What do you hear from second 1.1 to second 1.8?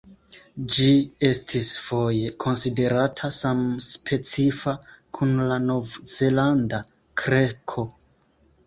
estis